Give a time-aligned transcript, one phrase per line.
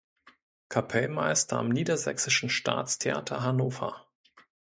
[0.69, 4.07] Kapellmeister am Niedersächsischen Staatstheater Hannover.